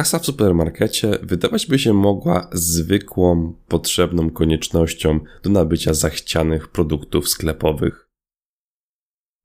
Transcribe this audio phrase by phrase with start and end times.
[0.00, 8.08] Kasa w supermarkecie wydawać by się mogła zwykłą, potrzebną koniecznością do nabycia zachcianych produktów sklepowych.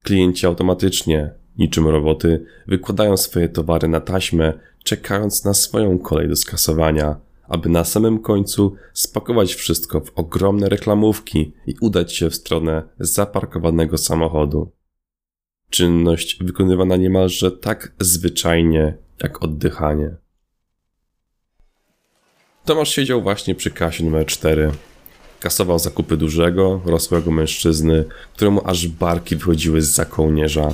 [0.04, 7.19] Klienci automatycznie, niczym roboty, wykładają swoje towary na taśmę, czekając na swoją kolej do skasowania,
[7.47, 13.97] aby na samym końcu spakować wszystko w ogromne reklamówki i udać się w stronę zaparkowanego
[13.97, 14.72] samochodu.
[15.69, 20.24] Czynność wykonywana niemalże tak zwyczajnie jak oddychanie.
[22.66, 24.72] Tomasz siedział właśnie przy kasie numer 4.
[25.40, 30.73] Kasował zakupy dużego, rosłego mężczyzny, któremu aż barki wychodziły z za kołnierza.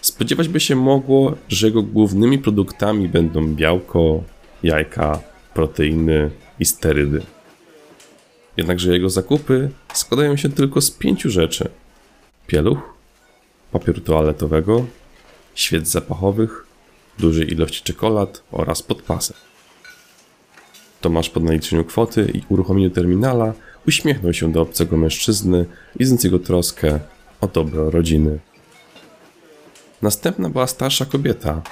[0.00, 4.22] Spodziewać by się mogło, że jego głównymi produktami będą białko,
[4.62, 5.20] jajka,
[5.54, 7.22] proteiny i sterydy.
[8.56, 11.68] Jednakże jego zakupy składają się tylko z pięciu rzeczy:
[12.46, 12.94] pieluch,
[13.72, 14.86] papieru toaletowego,
[15.54, 16.66] świec zapachowych,
[17.18, 19.53] dużej ilości czekolad oraz podpasek.
[21.04, 23.52] Tomasz po naliczeniu kwoty i uruchomieniu terminala
[23.88, 25.64] uśmiechnął się do obcego mężczyzny,
[25.96, 27.00] widząc jego troskę
[27.40, 28.38] o dobro rodziny.
[30.02, 31.62] Następna była starsza kobieta.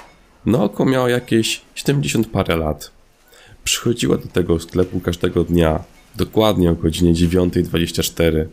[0.45, 2.91] Na oko miała jakieś 70 parę lat.
[3.63, 5.83] Przychodziła do tego sklepu każdego dnia,
[6.15, 8.45] dokładnie o godzinie 9.24.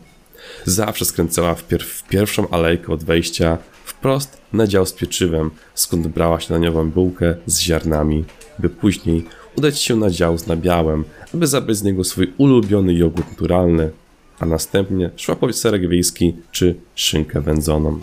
[0.65, 6.41] Zawsze skręcała wpierw w pierwszą alejkę od wejścia, wprost na dział z pieczywem, skąd brała
[6.41, 8.25] śniadaniową bułkę z ziarnami,
[8.59, 9.25] by później
[9.61, 13.91] udać się na dział z nabiałem, aby zabrać z niego swój ulubiony jogurt naturalny,
[14.39, 18.01] a następnie szła po serek wiejski czy szynkę wędzoną.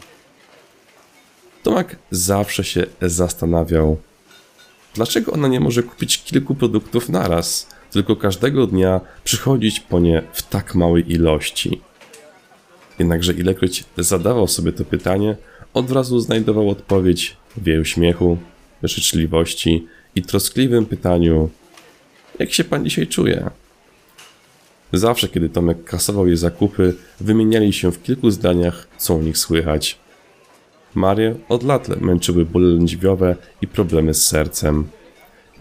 [1.63, 3.97] Tomek zawsze się zastanawiał,
[4.95, 10.41] dlaczego ona nie może kupić kilku produktów naraz, tylko każdego dnia przychodzić po nie w
[10.41, 11.81] tak małej ilości.
[12.99, 15.35] Jednakże ilekroć zadawał sobie to pytanie,
[15.73, 18.37] od razu znajdował odpowiedź w jej uśmiechu,
[18.83, 21.49] życzliwości i troskliwym pytaniu:
[22.39, 23.49] Jak się pan dzisiaj czuje?
[24.93, 29.99] Zawsze, kiedy Tomek kasował jej zakupy, wymieniali się w kilku zdaniach, co u nich słychać.
[30.95, 34.87] Marię od lat męczyły bóle lędźwiowe i problemy z sercem.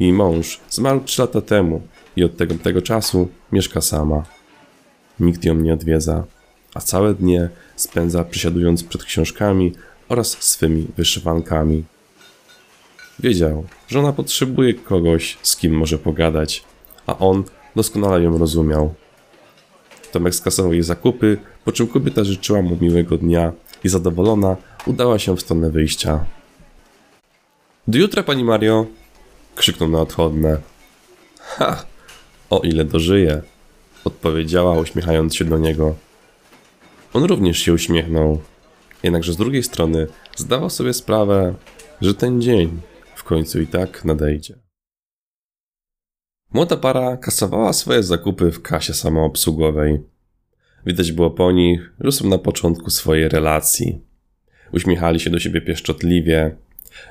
[0.00, 1.82] Jej mąż zmarł trzy lata temu
[2.16, 4.22] i od tego, tego czasu mieszka sama.
[5.20, 6.24] Nikt ją nie odwiedza,
[6.74, 9.72] a całe dnie spędza przysiadując przed książkami
[10.08, 11.84] oraz swymi wyszywankami.
[13.18, 16.64] Wiedział, że ona potrzebuje kogoś, z kim może pogadać,
[17.06, 17.44] a on
[17.76, 18.94] doskonale ją rozumiał.
[20.12, 23.52] Tomek skasował jej zakupy, po czym kobieta życzyła mu miłego dnia
[23.84, 24.56] i zadowolona
[24.86, 26.24] udała się w stronę wyjścia.
[27.88, 28.86] Do jutra, pani Mario!
[29.54, 30.58] krzyknął na odchodne.
[31.40, 31.84] Ha!
[32.50, 33.42] O ile dożyje!
[34.04, 35.94] odpowiedziała, uśmiechając się do niego.
[37.12, 38.40] On również się uśmiechnął,
[39.02, 40.06] jednakże z drugiej strony
[40.36, 41.54] zdawał sobie sprawę,
[42.00, 42.80] że ten dzień
[43.26, 44.58] końcu i tak nadejdzie.
[46.52, 50.00] Młoda para kasowała swoje zakupy w kasie samoobsługowej.
[50.86, 54.00] Widać było po nich, że są na początku swojej relacji.
[54.72, 56.56] Uśmiechali się do siebie pieszczotliwie,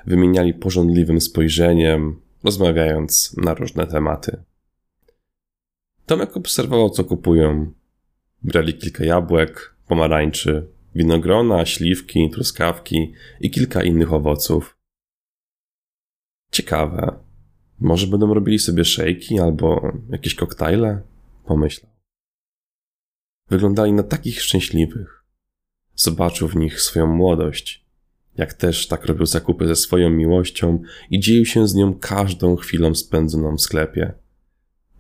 [0.06, 4.44] wymieniali porządliwym spojrzeniem, rozmawiając na różne tematy.
[6.06, 7.72] Tomek obserwował, co kupują.
[8.44, 14.78] Brali kilka jabłek, pomarańczy, winogrona, śliwki, truskawki i kilka innych owoców.
[16.56, 17.20] Ciekawe.
[17.80, 21.02] Może będą robili sobie szejki albo jakieś koktajle?
[21.46, 21.92] Pomyślał.
[23.50, 25.24] Wyglądali na takich szczęśliwych.
[25.96, 27.86] Zobaczył w nich swoją młodość.
[28.38, 32.96] Jak też tak robił zakupy ze swoją miłością i dzielił się z nią każdą chwilą
[32.96, 34.14] spędzoną w sklepie.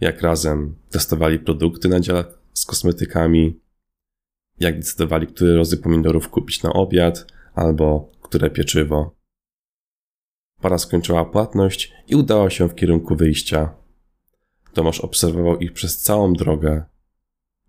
[0.02, 3.60] Jak razem testowali produkty na dziale z kosmetykami,
[4.60, 9.15] jak decydowali, który rodzaj pomidorów kupić na obiad albo które pieczywo.
[10.62, 13.74] Para skończyła płatność i udała się w kierunku wyjścia.
[14.74, 16.84] Tomasz obserwował ich przez całą drogę.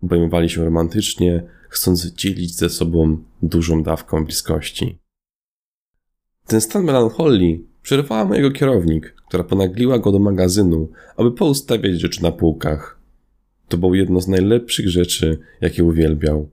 [0.03, 4.99] Obejmowali się romantycznie, chcąc dzielić ze sobą dużą dawką bliskości.
[6.47, 12.31] Ten stan melancholii przerwała mojego kierownik, która ponagliła go do magazynu, aby poustawiać rzeczy na
[12.31, 12.99] półkach.
[13.67, 16.49] To było jedno z najlepszych rzeczy, jakie uwielbiał.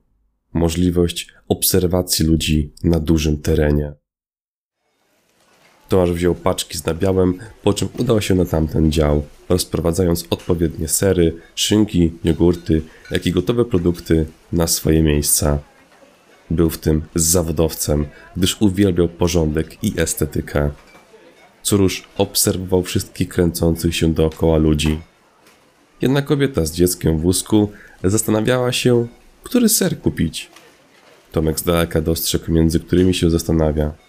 [0.53, 3.93] Możliwość obserwacji ludzi na dużym terenie.
[5.89, 11.37] Tomasz wziął paczki z nabiałem, po czym udał się na tamten dział, rozprowadzając odpowiednie sery,
[11.55, 15.59] szynki, jogurty, jak i gotowe produkty na swoje miejsca.
[16.51, 20.71] Był w tym zawodowcem, gdyż uwielbiał porządek i estetykę.
[21.63, 25.01] Córusz obserwował wszystkich kręcących się dookoła ludzi.
[26.03, 27.73] Jedna kobieta z dzieckiem w wózku
[28.05, 29.07] zastanawiała się,
[29.43, 30.51] który ser kupić.
[31.33, 34.04] Tomek z daleka dostrzegł, między którymi się zastanawia.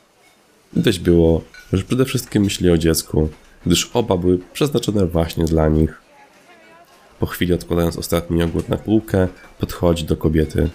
[0.76, 1.42] Widać było,
[1.74, 3.30] że przede wszystkim myśli o dziecku,
[3.66, 6.02] gdyż oba były przeznaczone właśnie dla nich.
[7.20, 9.28] Po chwili odkładając ostatni jogurt na półkę,
[9.60, 10.70] podchodzi do kobiety.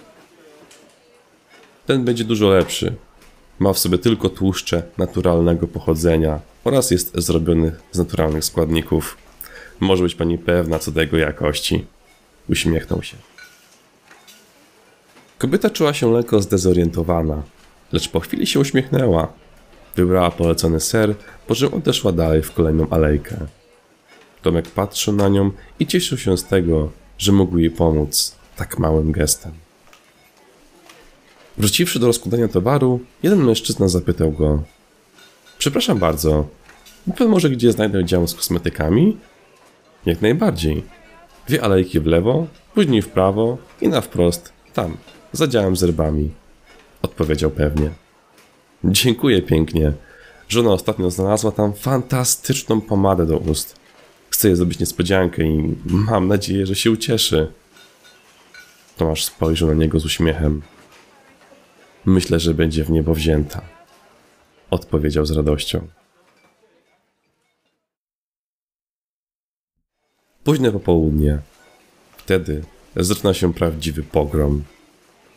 [1.85, 2.95] Ten będzie dużo lepszy.
[3.59, 9.17] Ma w sobie tylko tłuszcze naturalnego pochodzenia oraz jest zrobiony z naturalnych składników.
[9.79, 11.85] Może być pani pewna co do jego jakości.
[12.49, 13.17] Uśmiechnął się.
[15.37, 17.43] Kobieta czuła się lekko zdezorientowana,
[17.91, 19.40] lecz po chwili się uśmiechnęła.
[19.95, 21.15] Wybrała polecony ser,
[21.47, 23.35] po czym odeszła dalej w kolejną alejkę.
[24.41, 29.11] Tomek patrzył na nią i cieszył się z tego, że mógł jej pomóc tak małym
[29.11, 29.51] gestem.
[31.57, 34.63] Wróciwszy do rozkładania towaru, jeden mężczyzna zapytał go:
[35.57, 36.47] Przepraszam bardzo,
[37.07, 39.17] wie pan może gdzie znajdę dział z kosmetykami?
[40.05, 40.83] Jak najbardziej.
[41.47, 44.97] Dwie alejki w lewo, później w prawo i na wprost, tam,
[45.31, 46.31] za działem z rybami.
[47.01, 47.89] Odpowiedział pewnie.
[48.83, 49.93] Dziękuję pięknie.
[50.49, 53.75] Żona ostatnio znalazła tam fantastyczną pomadę do ust.
[54.29, 57.51] Chcę jej zrobić niespodziankę i mam nadzieję, że się ucieszy.
[58.97, 60.61] Tomasz spojrzał na niego z uśmiechem.
[62.05, 63.61] Myślę, że będzie w niebo wzięta.
[64.69, 65.87] Odpowiedział z radością.
[70.43, 71.39] Późne popołudnie.
[72.17, 72.63] Wtedy
[72.95, 74.63] zaczyna się prawdziwy pogrom.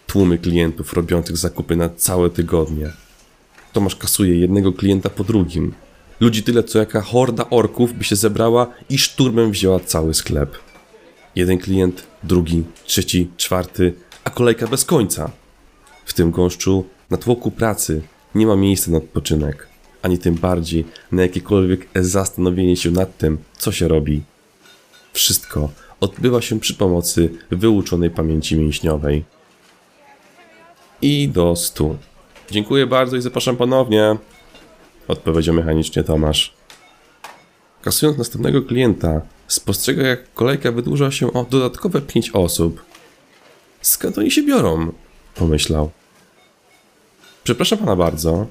[0.07, 3.04] Tłumy klientów robiących zakupy na całe tygodnie.
[3.75, 5.75] Tomasz kasuje jednego klienta po drugim.
[6.21, 10.59] Ludzi tyle, co jaka horda orków by się zebrała i szturmem wzięła cały sklep.
[11.37, 13.95] Jeden klient, drugi, trzeci, czwarty,
[14.25, 15.31] a kolejka bez końca.
[16.05, 18.03] W tym gąszczu, na tłoku pracy,
[18.35, 19.69] nie ma miejsca na odpoczynek,
[20.03, 24.23] ani tym bardziej na jakiekolwiek zastanowienie się nad tym, co się robi.
[25.13, 25.71] Wszystko
[26.01, 29.25] odbywa się przy pomocy wyuczonej pamięci mięśniowej.
[31.03, 31.97] I do stu.
[32.51, 34.17] Dziękuję bardzo i zapraszam ponownie,
[35.09, 36.55] odpowiedział mechanicznie Tomasz.
[37.83, 42.85] Kasując następnego klienta, spostrzega jak kolejka wydłuża się o dodatkowe pięć osób.
[43.83, 44.93] Skąd oni się biorą?
[45.35, 45.91] pomyślał.
[47.45, 48.47] Przepraszam pana bardzo,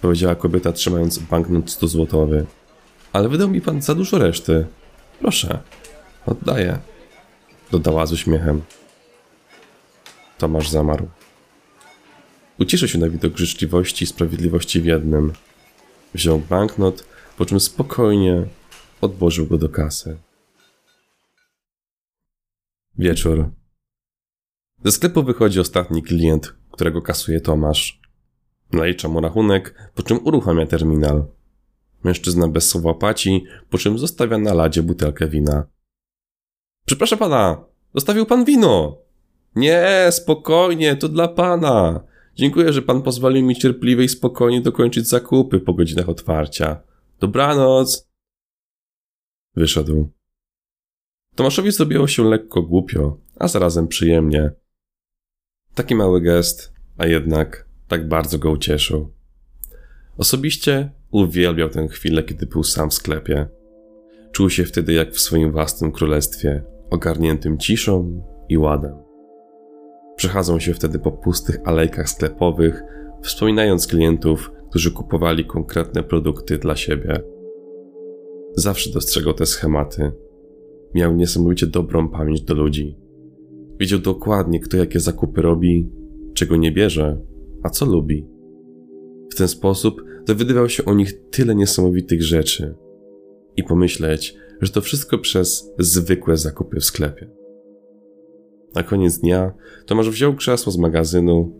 [0.00, 2.46] powiedziała kobieta trzymając banknot 100 złotowy.
[3.12, 4.66] Ale wydał mi pan za dużo reszty.
[5.20, 5.58] Proszę,
[6.26, 6.78] oddaję,
[7.70, 8.62] dodała z uśmiechem.
[10.38, 11.08] Tomasz zamarł.
[12.58, 15.32] Ucieszył się na widok życzliwości i sprawiedliwości w jednym.
[16.14, 17.04] Wziął banknot,
[17.38, 18.46] po czym spokojnie
[19.00, 20.16] odłożył go do kasy.
[22.98, 23.50] Wieczór.
[24.84, 28.00] Ze sklepu wychodzi ostatni klient, którego kasuje Tomasz.
[28.72, 31.24] Nalicza mu rachunek, po czym uruchamia terminal.
[32.04, 35.66] Mężczyzna bez słowa płaci, po czym zostawia na ladzie butelkę wina.
[36.86, 37.64] Przepraszam pana,
[37.94, 38.98] zostawił pan wino!
[39.56, 42.00] Nie, spokojnie, to dla pana.
[42.34, 46.82] Dziękuję, że pan pozwolił mi cierpliwie i spokojnie dokończyć zakupy po godzinach otwarcia.
[47.20, 48.08] Dobranoc!
[49.54, 50.10] Wyszedł.
[51.34, 54.50] Tomaszowi zrobiło się lekko głupio, a zarazem przyjemnie.
[55.74, 59.12] Taki mały gest, a jednak tak bardzo go ucieszył.
[60.18, 63.48] Osobiście uwielbiał tę chwilę, kiedy był sam w sklepie.
[64.32, 69.11] Czuł się wtedy jak w swoim własnym królestwie, ogarniętym ciszą i ładem.
[70.22, 72.82] Przechadzą się wtedy po pustych alejkach sklepowych,
[73.22, 77.22] wspominając klientów, którzy kupowali konkretne produkty dla siebie.
[78.56, 80.12] Zawsze dostrzegał te schematy.
[80.94, 82.98] Miał niesamowicie dobrą pamięć do ludzi.
[83.80, 85.90] Wiedział dokładnie, kto jakie zakupy robi,
[86.34, 87.20] czego nie bierze,
[87.62, 88.26] a co lubi.
[89.32, 92.74] W ten sposób dowiadywał się o nich tyle niesamowitych rzeczy.
[93.56, 97.41] I pomyśleć, że to wszystko przez zwykłe zakupy w sklepie.
[98.74, 99.52] Na koniec dnia
[99.86, 101.52] Tomasz wziął krzesło z magazynu,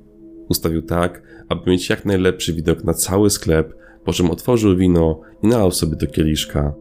[0.49, 5.47] ustawił tak, aby mieć jak najlepszy widok na cały sklep, po czym otworzył wino i
[5.47, 6.75] nalał sobie do kieliszka.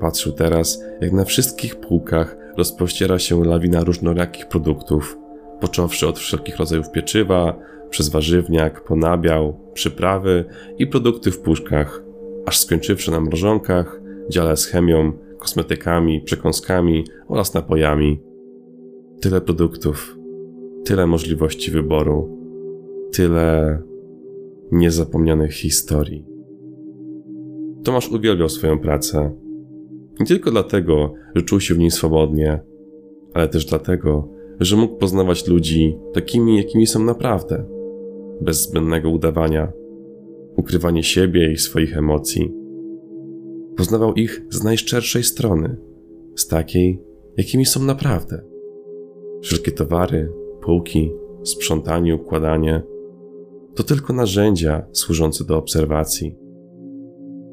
[0.00, 5.18] Patrzył teraz, jak na wszystkich półkach rozpościera się lawina różnorakich produktów,
[5.60, 7.58] począwszy od wszelkich rodzajów pieczywa,
[7.90, 10.44] przez warzywniak, ponabiał, przyprawy
[10.78, 12.02] i produkty w puszkach,
[12.46, 14.00] aż skończywszy na mrożonkach,
[14.30, 18.20] dziale z chemią, kosmetykami, przekąskami oraz napojami.
[19.20, 20.18] Tyle produktów,
[20.84, 22.38] tyle możliwości wyboru,
[23.12, 23.78] tyle
[24.72, 26.26] niezapomnianych historii.
[27.84, 29.34] Tomasz uwielbiał swoją pracę.
[30.20, 32.60] Nie tylko dlatego, że czuł się w niej swobodnie,
[33.34, 34.28] ale też dlatego,
[34.60, 37.64] że mógł poznawać ludzi takimi, jakimi są naprawdę,
[38.40, 39.72] bez zbędnego udawania,
[40.56, 42.52] ukrywania siebie i swoich emocji.
[43.76, 45.76] Poznawał ich z najszczerszej strony,
[46.36, 47.02] z takiej,
[47.36, 48.53] jakimi są naprawdę.
[49.44, 50.32] Wszelkie towary,
[50.62, 52.82] półki, sprzątanie, układanie
[53.74, 56.36] to tylko narzędzia służące do obserwacji.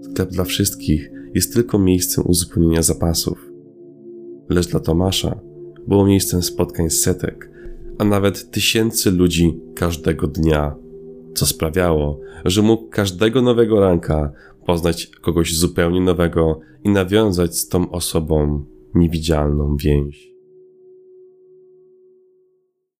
[0.01, 3.51] Sklep dla wszystkich jest tylko miejscem uzupełnienia zapasów.
[4.49, 5.39] Lecz dla Tomasza
[5.87, 7.51] było miejscem spotkań setek,
[7.97, 10.75] a nawet tysięcy ludzi każdego dnia,
[11.33, 14.31] co sprawiało, że mógł każdego nowego ranka
[14.65, 20.30] poznać kogoś zupełnie nowego i nawiązać z tą osobą niewidzialną więź.